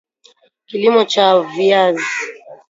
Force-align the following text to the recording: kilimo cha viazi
kilimo 0.67 1.01
cha 1.11 1.39
viazi 1.41 2.03